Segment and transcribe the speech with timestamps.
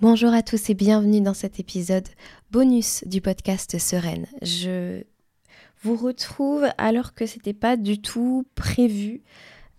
[0.00, 2.08] Bonjour à tous et bienvenue dans cet épisode
[2.50, 4.26] bonus du podcast Sereine.
[4.40, 5.02] Je
[5.82, 9.20] vous retrouve alors que c'était pas du tout prévu.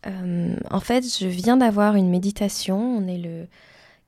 [0.05, 2.78] Euh, en fait, je viens d'avoir une méditation.
[2.79, 3.47] On est le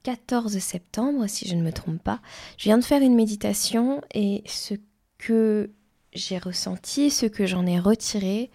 [0.04, 2.20] 14 septembre, si je ne me trompe pas.
[2.59, 4.75] Je viens de faire une méditation et ce
[5.18, 5.71] que
[6.14, 8.52] j'ai ressenti, ce que j'en ai retiré,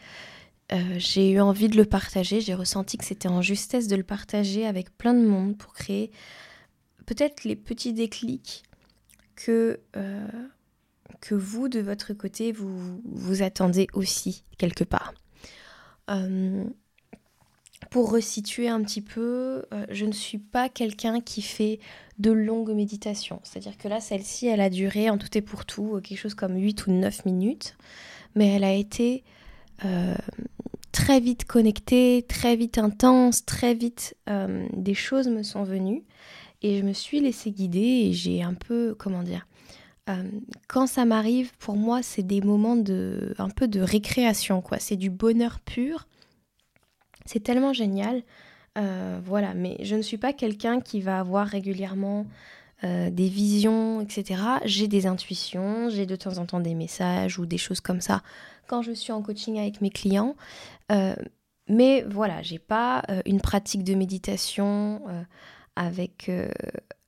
[0.70, 2.40] euh, j'ai eu envie de le partager.
[2.40, 6.12] J'ai ressenti que c'était en justesse de le partager avec plein de monde pour créer
[7.09, 8.64] peut-être les petits déclics
[9.34, 10.28] que, euh,
[11.20, 15.14] que vous, de votre côté, vous, vous attendez aussi quelque part.
[16.10, 16.64] Euh,
[17.91, 21.80] pour resituer un petit peu, euh, je ne suis pas quelqu'un qui fait
[22.19, 23.41] de longues méditations.
[23.42, 26.56] C'est-à-dire que là, celle-ci, elle a duré en tout et pour tout quelque chose comme
[26.56, 27.78] 8 ou 9 minutes,
[28.34, 29.25] mais elle a été
[30.92, 36.02] très vite connectée, très vite intense, très vite des choses me sont venues.
[36.62, 39.47] Et je me suis laissée guider et j'ai un peu, comment dire,
[40.09, 40.23] euh,
[40.69, 44.78] quand ça m'arrive, pour moi, c'est des moments de, un peu de récréation, quoi.
[44.78, 46.09] C'est du bonheur pur.
[47.27, 48.23] C'est tellement génial.
[48.78, 52.27] Euh, voilà, mais je ne suis pas quelqu'un qui va avoir régulièrement
[52.84, 54.41] euh, des visions, etc.
[54.65, 58.22] J'ai des intuitions, j'ai de temps en temps des messages ou des choses comme ça
[58.67, 60.37] quand je suis en coaching avec mes clients.
[61.69, 65.00] mais voilà, j'ai pas une pratique de méditation
[65.79, 66.51] avec, euh,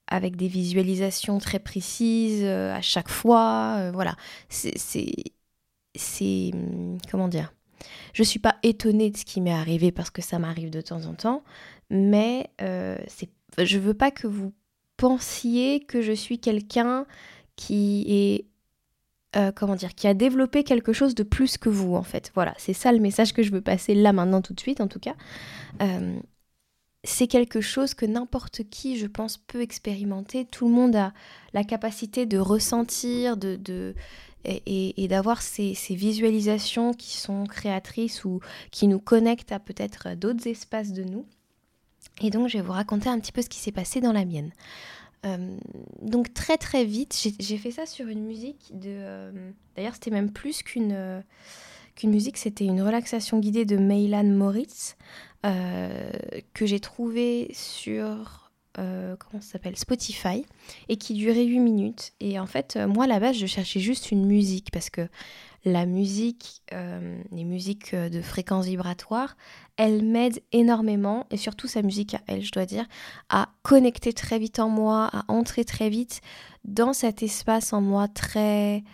[0.07, 3.75] avec des visualisations très précises euh, à chaque fois.
[3.79, 4.15] Euh, voilà,
[4.49, 5.13] c'est.
[6.55, 7.53] Hum, comment dire?
[8.13, 11.07] Je suis pas étonnée de ce qui m'est arrivé parce que ça m'arrive de temps
[11.07, 11.43] en temps,
[11.89, 12.51] mais
[13.07, 14.53] c'est, je veux pas que vous
[14.97, 17.07] pensiez que je suis quelqu'un
[17.57, 18.47] qui est
[19.55, 22.31] comment dire, qui a développé quelque chose de plus que vous, en fait.
[22.35, 24.89] Voilà, c'est ça le message que je veux passer là maintenant tout de suite, en
[24.89, 25.15] tout cas
[27.05, 30.45] c'est quelque chose que n'importe qui, je pense, peut expérimenter.
[30.45, 31.12] Tout le monde a
[31.55, 33.95] la capacité de ressentir, de,
[34.45, 40.92] et, d'avoir ces, visualisations qui sont créatrices ou qui nous connectent à peut-être d'autres espaces
[40.92, 41.27] de nous.
[42.23, 44.24] Et donc, je vais vous raconter un petit peu ce qui s'est passé dans la
[44.24, 44.53] mienne.
[45.27, 45.55] Euh,
[46.01, 48.89] donc très très vite, j'ai fait ça sur une musique de...
[48.89, 51.20] Euh, d'ailleurs, c'était même plus qu'une euh,
[51.95, 54.96] qu'une musique, c'était une relaxation guidée de Meylan Moritz.
[55.46, 56.11] Euh,
[56.52, 59.42] que j'ai trouvé sur euh, comment
[59.74, 60.45] Spotify
[60.90, 62.12] et qui durait 8 minutes.
[62.20, 65.08] Et en fait, euh, moi à la base, je cherchais juste une musique parce que
[65.64, 66.62] la musique,
[67.33, 69.36] les musiques de fréquence vibratoire,
[69.77, 72.86] elle m'aide énormément et surtout sa musique à elle, je dois dire,
[73.29, 76.23] à connecter très vite en moi, à entrer très vite
[76.64, 78.84] dans cet espace en moi très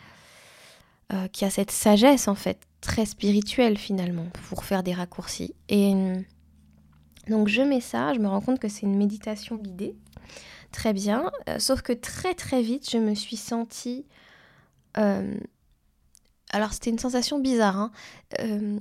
[1.33, 5.55] qui a cette sagesse en fait très spirituelle finalement pour faire des raccourcis.
[5.69, 5.95] Et
[7.29, 9.97] donc je mets ça, je me rends compte que c'est une méditation guidée.
[10.73, 11.31] Très bien.
[11.49, 14.05] Euh, sauf que très très vite, je me suis sentie...
[14.99, 15.35] Euh,
[16.51, 17.91] alors c'était une sensation bizarre, hein,
[18.41, 18.79] euh,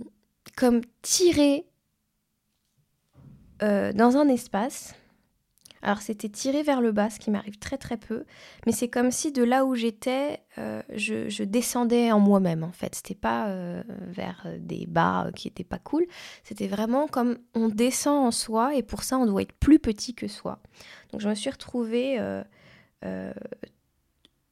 [0.55, 1.65] comme tirée
[3.61, 4.93] dans un espace
[5.85, 8.25] alors c'était tiré vers le bas, ce qui m'arrive très très peu,
[8.66, 12.96] mais c'est comme si de là où j'étais, euh, je, descendais en moi-même en fait.
[12.96, 16.07] C'était pas euh, vers euh, des bas qui étaient pas cool,
[16.44, 20.16] c'était vraiment comme on descend en soi et pour ça on doit être plus petit
[20.16, 20.57] que soi.
[21.12, 22.17] Donc je me suis retrouvée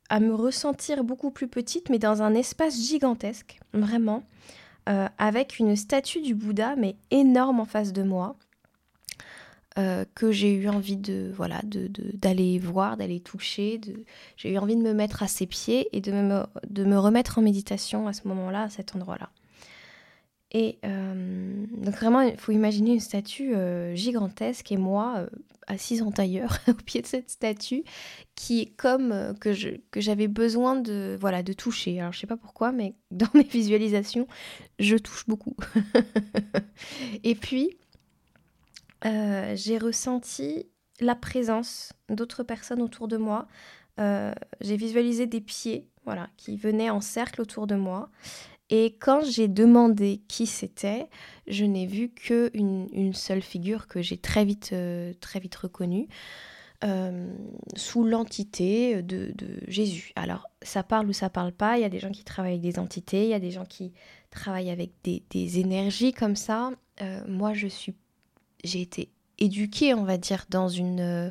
[0.10, 4.24] à me ressentir beaucoup plus petite, mais dans un espace gigantesque, vraiment,
[5.18, 8.36] avec une statue du Bouddha, mais énorme en face de moi.
[9.80, 13.80] Euh, que j'ai eu envie de voilà de, d'aller voir, d'aller toucher.
[13.80, 14.04] De...
[14.38, 17.40] J'ai eu envie de me mettre à ses pieds et de me, de me remettre
[17.40, 19.32] en méditation à ce moment-là, à cet endroit-là.
[20.52, 25.26] Et euh, donc vraiment, il faut imaginer une statue euh, gigantesque et moi
[25.66, 27.84] assise en tailleur au pied de cette statue
[28.36, 32.00] qui est comme que, je, que j'avais besoin de voilà de toucher.
[32.00, 34.28] Alors je sais pas pourquoi, mais dans mes visualisations,
[34.78, 35.56] je touche beaucoup.
[37.24, 37.76] et puis
[39.06, 40.68] euh, j'ai ressenti
[41.00, 43.48] la présence d'autres personnes autour de moi.
[44.00, 48.10] Euh, j'ai visualisé des pieds voilà, qui venaient en cercle autour de moi.
[48.70, 51.10] Et quand j'ai demandé qui c'était,
[51.48, 56.08] je n'ai vu qu'une une seule figure que j'ai très vite, euh, très vite reconnue.
[57.76, 59.34] sous l'entité de,
[59.68, 60.12] Jésus.
[60.18, 61.78] Alors, ça parle ou ça parle pas.
[61.78, 63.66] Il y a des gens qui travaillent avec des entités, il y a des gens
[63.66, 63.94] qui
[64.32, 66.72] travaillent avec des énergies comme ça.
[67.28, 67.94] moi, je suis
[68.64, 71.30] j'ai été éduquée, on va dire, dans une euh,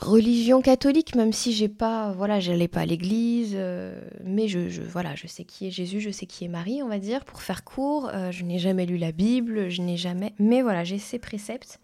[0.00, 5.14] religion catholique, même si j'ai pas, voilà, j'allais pas à l'église, euh, mais je, voilà,
[5.14, 7.64] je sais qui est Jésus, je sais qui est Marie, on va dire, pour faire
[7.64, 8.10] court.
[8.12, 11.80] Euh, je n'ai jamais lu la Bible, je n'ai jamais, mais voilà, j'ai ces préceptes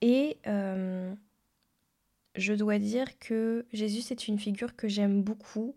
[0.00, 0.38] et
[2.34, 5.74] je dois dire que Jésus, c'est une figure que j'aime beaucoup.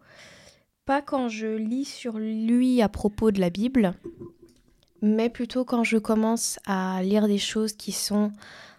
[0.86, 3.94] Pas quand je lis sur lui à propos de la Bible,
[5.01, 8.31] mais plutôt quand je commence à lire des choses qui sont,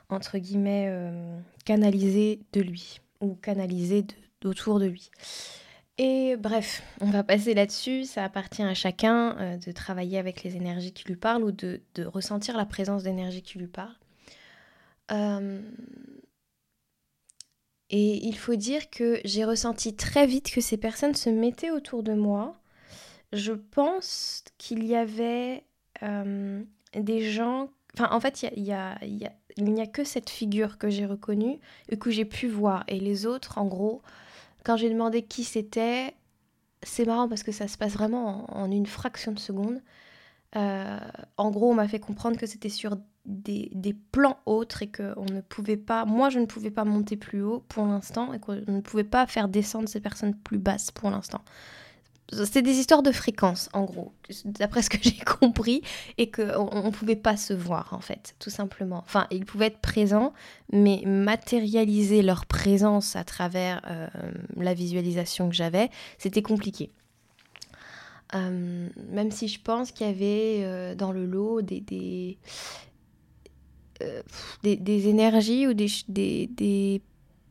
[0.08, 4.06] entre guillemets, euh, canalisées de lui, ou canalisées
[4.44, 5.10] autour de lui.
[5.98, 8.04] Et bref, on va passer là-dessus.
[8.04, 11.80] Ça appartient à chacun euh, de travailler avec les énergies qui lui parlent ou de,
[12.04, 13.94] ressentir la présence d'énergie qui lui parle.
[15.10, 15.60] Euh,
[17.88, 22.02] et il faut dire que j'ai ressenti très vite que ces personnes se mettaient autour
[22.02, 22.60] de moi.
[23.32, 25.64] Je pense qu'il y avait
[26.02, 26.62] euh,
[26.94, 27.70] des gens...
[27.94, 31.58] Enfin, en fait, il, y a, il n'y a que cette figure que j'ai reconnue
[31.88, 32.84] et que j'ai pu voir.
[32.88, 34.02] Et les autres, en gros,
[34.64, 36.14] quand j'ai demandé qui c'était,
[36.82, 39.80] c'est marrant parce que ça se passe vraiment en, une fraction de seconde.
[40.56, 40.98] Euh,
[41.36, 45.24] en gros, on m'a fait comprendre que c'était sur des, des, plans autres et qu'on
[45.32, 48.54] ne pouvait pas, moi je ne pouvais pas monter plus haut pour l'instant et qu'on
[48.54, 51.44] ne pouvait pas faire descendre ces personnes plus basses pour l'instant
[52.32, 54.12] c'est des histoires de fréquence, en gros,
[54.44, 55.82] d'après ce que j'ai compris,
[56.18, 59.02] et qu'on ne pouvait pas se voir, en fait, tout simplement.
[59.06, 60.32] Enfin, ils pouvaient être présents,
[60.72, 64.08] mais matérialiser leur présence à travers euh,
[64.56, 66.90] la visualisation que j'avais, c'était compliqué.
[68.34, 71.80] Euh, même si je pense qu'il y avait euh, dans le lot des,
[74.62, 77.02] des, énergies ou des, des,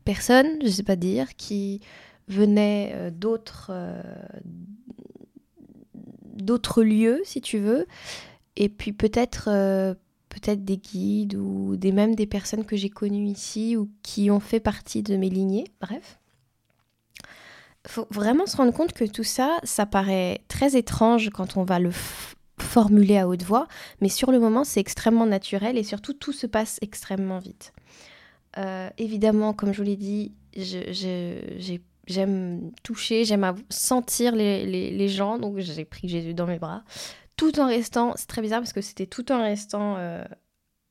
[0.04, 1.80] personnes, je ne sais pas dire, qui
[2.28, 4.02] venaient euh, d'autres euh,
[5.94, 7.86] d'autres lieux, si tu veux,
[8.56, 9.94] et puis peut-être euh,
[10.28, 14.40] peut-être des guides ou des même des personnes que j'ai connues ici ou qui ont
[14.40, 16.18] fait partie de mes lignées, bref.
[17.86, 21.78] Faut vraiment se rendre compte que tout ça, ça paraît très étrange quand on va
[21.78, 21.92] le
[22.58, 23.68] formuler à haute voix,
[24.00, 27.72] mais sur le moment, c'est extrêmement naturel et surtout, tout se passe extrêmement vite.
[28.98, 35.84] évidemment, comme je vous l'ai dit, j'ai J'aime toucher, j'aime sentir les, gens, donc j'ai
[35.84, 36.84] pris Jésus dans mes bras,
[37.36, 40.24] tout en restant, c'est très bizarre parce que c'était tout en restant euh,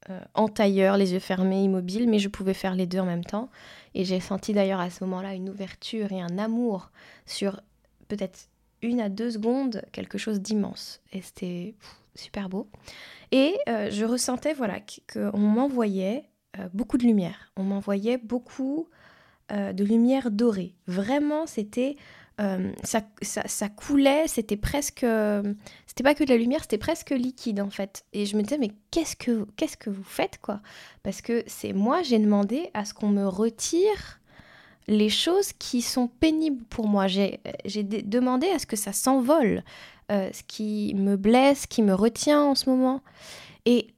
[0.09, 3.23] euh, en tailleur, les yeux fermés, immobile, mais je pouvais faire les deux en même
[3.23, 3.49] temps.
[3.93, 6.91] Et j'ai senti d'ailleurs à ce moment-là une ouverture et un amour
[7.25, 7.61] sur
[8.07, 8.49] peut-être
[8.81, 11.01] une à deux secondes, quelque chose d'immense.
[11.13, 11.75] Et c'était
[12.13, 12.69] super beau.
[13.31, 14.79] Et euh, je ressentais voilà
[15.11, 16.29] qu'on m'envoyait
[16.73, 18.87] beaucoup de lumière, on m'envoyait beaucoup
[19.51, 20.73] euh, de lumière dorée.
[20.87, 21.95] Vraiment, c'était
[22.41, 25.05] euh, ça, ça, coulait, c'était presque,
[25.87, 28.05] c'était pas que de la lumière, c'était presque liquide en fait.
[28.11, 30.61] Et je me disais mais qu'est-ce que que vous faites quoi?
[31.03, 34.19] Parce que c'est moi, j'ai demandé à ce qu'on me retire
[34.87, 37.07] les choses qui sont pénibles pour moi.
[37.07, 37.39] J'ai
[37.83, 39.63] demandé à ce que ça s'envole,
[40.11, 43.01] euh, ce qui me blesse, qui me retient en ce moment.
[43.65, 43.94] Et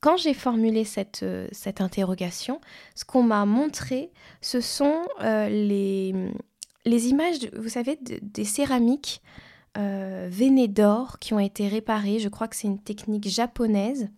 [0.00, 2.60] quand j'ai formulé cette, euh, cette interrogation,
[2.94, 4.10] ce qu'on m'a montré,
[4.40, 6.14] ce sont euh, les,
[6.86, 9.22] les images, vous savez, des céramiques
[9.76, 12.18] euh, veinées d'or qui ont été réparées.
[12.18, 14.08] Je crois que c'est une technique japonaise.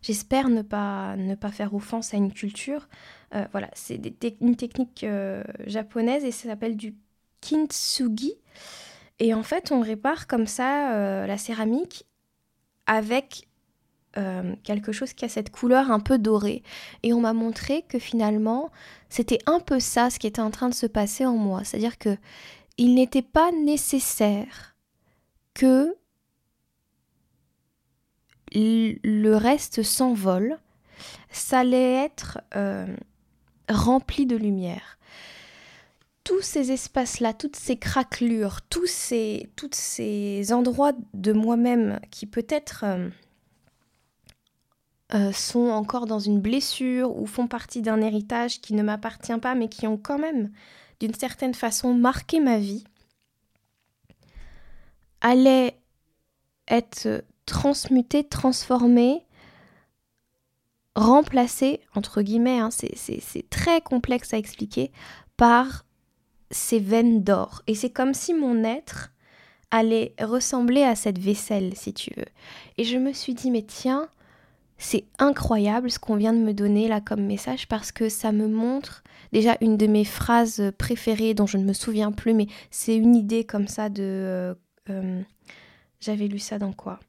[0.00, 2.88] J'espère ne pas, ne pas faire offense à une culture.
[3.34, 4.00] Euh, voilà, c'est
[4.40, 5.06] une technique
[5.66, 6.94] japonaise et ça s'appelle du
[7.40, 8.34] kintsugi.
[9.18, 12.04] Et en fait, on répare comme ça la céramique
[12.86, 13.46] avec
[14.16, 16.62] euh, quelque chose qui a cette couleur un peu dorée.
[17.02, 18.70] Et on m'a montré que finalement,
[19.08, 21.64] c'était un peu ça ce qui était en train de se passer en moi.
[21.64, 22.16] C'est-à-dire que
[22.76, 24.76] il n'était pas nécessaire
[25.54, 25.96] que
[28.52, 30.58] le reste s'envole.
[31.30, 32.86] Ça allait être euh,
[33.68, 34.98] rempli de lumière.
[36.22, 42.84] Tous ces espaces-là, toutes ces craquelures, tous ces, tous ces endroits de moi-même qui peut-être...
[42.84, 43.08] Euh,
[45.12, 49.54] euh, sont encore dans une blessure ou font partie d'un héritage qui ne m'appartient pas
[49.54, 50.50] mais qui ont quand même
[51.00, 52.84] d'une certaine façon marqué ma vie,
[55.20, 55.78] allaient
[56.68, 59.26] être transmutés, transformés,
[60.96, 64.92] remplacés, entre guillemets, hein, c'est très complexe à expliquer,
[65.36, 65.84] par
[66.50, 67.62] ces veines d'or.
[67.66, 69.10] Et c'est comme si mon être
[69.70, 72.26] allait ressembler à cette vaisselle, si tu veux.
[72.78, 74.08] Et je me suis dit, mais tiens,
[74.78, 78.48] c'est incroyable ce qu'on vient de me donner là comme message parce que ça me
[78.48, 79.02] montre
[79.32, 83.16] déjà une de mes phrases préférées dont je ne me souviens plus, mais c'est une
[83.16, 84.02] idée comme ça de...
[84.02, 84.54] Euh,
[84.90, 85.22] euh,
[86.00, 87.00] j'avais lu ça dans quoi?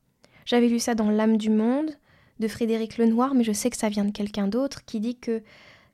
[0.45, 1.91] J'avais lu ça dans L'âme du monde
[2.39, 5.41] de Frédéric Lenoir, mais je sais que ça vient de quelqu'un d'autre qui dit que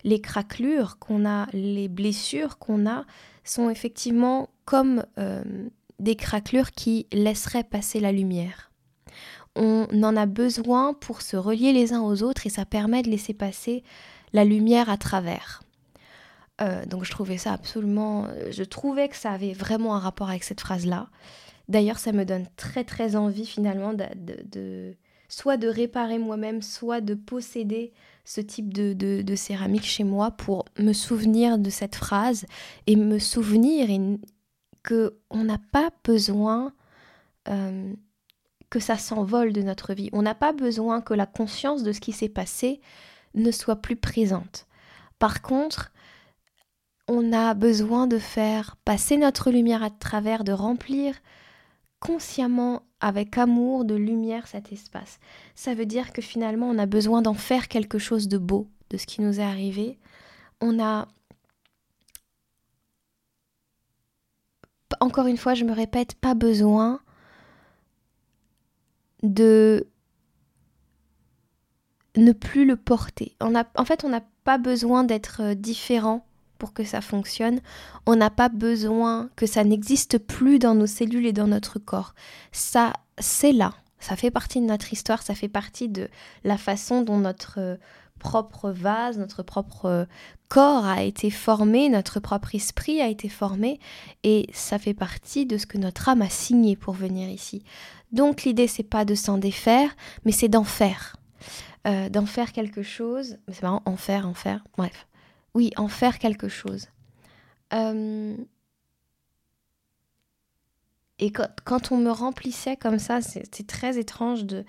[0.03, 3.05] les craquelures qu'on a, les blessures qu'on a,
[3.43, 5.43] sont effectivement comme euh,
[5.99, 8.70] des craquelures qui laisseraient passer la lumière
[9.55, 13.10] on en a besoin pour se relier les uns aux autres et ça permet de
[13.10, 13.84] laisser passer
[14.34, 15.62] la lumière à travers.
[16.62, 18.27] Euh, donc je trouvais ça absolument...
[18.50, 21.10] Je trouvais que ça avait vraiment un rapport avec cette phrase-là.
[21.67, 24.93] D'ailleurs, ça me donne très très envie finalement de,
[25.29, 27.93] soit de réparer moi-même, soit de posséder
[28.25, 32.46] ce type de, céramique chez moi pour me souvenir de cette phrase
[32.88, 33.88] et me souvenir
[34.84, 36.74] que on n'a pas besoin
[37.48, 37.93] euh,
[38.71, 40.09] que ça s'envole de notre vie.
[40.13, 42.81] On n'a pas besoin que la conscience de ce qui s'est passé
[43.35, 44.65] ne soit plus présente.
[45.19, 45.91] Par contre,
[47.07, 51.15] on a besoin de faire passer notre lumière à travers, de remplir
[51.99, 55.19] consciemment, avec amour, de lumière cet espace.
[55.53, 58.97] Ça veut dire que finalement, on a besoin d'en faire quelque chose de beau de
[58.97, 59.99] ce qui nous est arrivé.
[60.61, 61.07] On a...
[64.99, 67.01] Encore une fois, je me répète, pas besoin
[69.23, 69.87] de
[72.17, 73.35] ne plus le porter.
[73.39, 76.25] En fait, on n'a pas besoin d'être euh, différent
[76.57, 77.59] pour que ça fonctionne.
[78.05, 82.13] On n'a pas besoin que ça n'existe plus dans nos cellules et dans notre corps.
[82.51, 83.73] Ça, c'est là.
[83.99, 86.09] Ça fait partie de notre histoire, ça fait partie de
[86.43, 87.77] la façon dont notre euh,
[88.21, 90.05] propre vase, notre propre euh,
[90.47, 93.79] corps a été formé, notre propre esprit a été formé,
[94.23, 97.63] et ça fait partie de ce que notre âme a signé pour venir ici.
[98.11, 101.17] Donc l'idée c'est pas de s'en défaire, mais c'est d'en faire.
[101.87, 103.37] Euh, d'en faire quelque chose.
[103.51, 104.63] C'est marrant, en faire, en faire.
[104.77, 105.07] Bref.
[105.55, 106.87] Oui, en faire quelque chose.
[107.73, 108.35] Euh,
[111.17, 114.63] et quand, on me remplissait comme ça, c'est très étrange de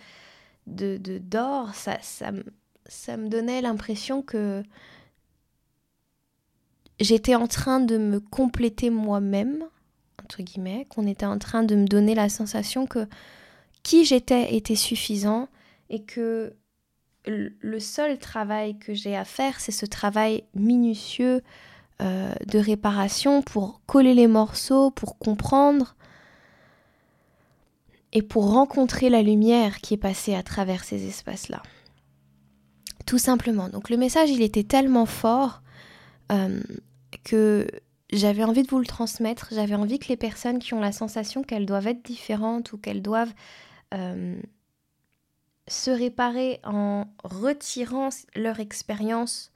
[0.66, 1.98] d'or, ça,
[2.86, 4.62] ça me donnait l'impression que
[7.00, 9.64] j'étais en train de me compléter moi-même,
[10.22, 13.06] entre guillemets, qu'on était en train de me donner la sensation que
[13.82, 15.48] qui j'étais était suffisant
[15.90, 16.54] et que
[17.26, 21.42] le seul travail que j'ai à faire, c'est ce travail minutieux
[22.00, 25.94] euh, de réparation pour coller les morceaux, pour comprendre
[28.12, 31.62] et pour rencontrer la lumière qui est passée à travers ces espaces-là.
[33.06, 33.68] Tout simplement.
[33.68, 35.62] Donc le message, il était tellement fort
[36.30, 36.60] euh,
[37.24, 37.66] que
[38.12, 39.48] j'avais envie de vous le transmettre.
[39.52, 43.02] J'avais envie que les personnes qui ont la sensation qu'elles doivent être différentes ou qu'elles
[43.02, 43.32] doivent
[43.94, 44.40] euh,
[45.68, 49.52] se réparer en retirant leur expérience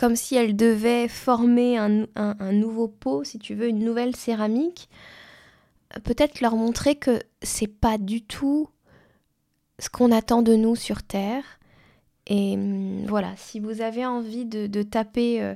[0.00, 2.06] comme si elles devaient former un,
[2.52, 4.88] nouveau pot, si tu veux, une nouvelle céramique,
[6.04, 8.70] peut-être leur montrer que c'est pas du tout
[9.78, 11.59] ce qu'on attend de nous sur Terre.
[12.30, 15.54] Et hum, voilà, si vous avez envie de, taper euh,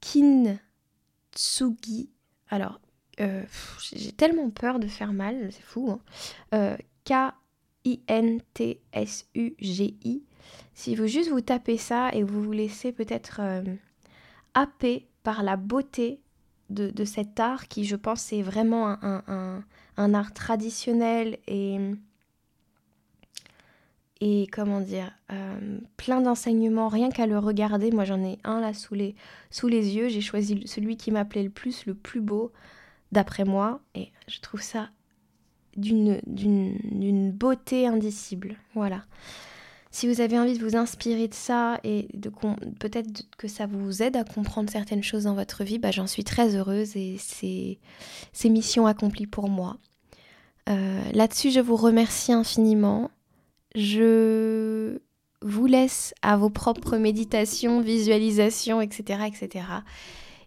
[0.00, 2.10] Kintsugi,
[2.50, 2.80] alors
[3.20, 3.44] euh,
[3.94, 6.00] j'ai tellement peur de faire mal, c'est fou, hein.
[6.52, 6.76] euh.
[10.74, 13.62] Si vous juste vous tapez ça et vous vous laissez peut-être euh,
[14.54, 16.20] happer par la beauté
[16.70, 21.78] de, cet art qui, je pense, est vraiment un, art traditionnel et,
[24.20, 27.90] et comment dire, euh, plein d'enseignements, rien qu'à le regarder.
[27.90, 29.14] Moi, j'en ai un là sous les,
[29.50, 30.08] sous les yeux.
[30.08, 32.52] J'ai choisi celui qui m'appelait le plus, le plus beau,
[33.12, 33.80] d'après moi.
[33.94, 34.90] Et je trouve ça
[35.76, 38.56] d'une beauté indicible.
[38.74, 39.04] Voilà.
[39.90, 42.28] Si vous avez envie de vous inspirer de ça et de
[42.80, 46.24] peut-être que ça vous aide à comprendre certaines choses dans votre vie, bah, j'en suis
[46.24, 49.76] très heureuse et c'est mission accomplie pour moi.
[50.68, 53.10] Euh, là-dessus, je vous remercie infiniment.
[53.74, 54.98] Je
[55.42, 59.66] vous laisse à vos propres méditations, visualisations, etc., etc.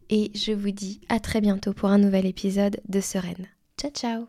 [0.10, 3.48] Et je vous dis à très bientôt pour un nouvel épisode de Sereine.
[3.78, 4.28] Ciao, ciao